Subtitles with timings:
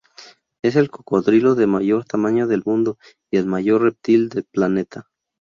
[0.63, 2.97] Es el cocodrilo de mayor tamaño del mundo
[3.29, 5.11] y el mayor reptil del planeta.